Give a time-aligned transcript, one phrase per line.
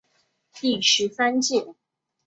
[0.51, 1.75] 第十三届